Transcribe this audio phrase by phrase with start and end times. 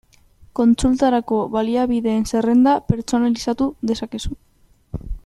[0.59, 4.37] Kontsultarako baliabideen zerrenda pertsonalizatu dezakezu.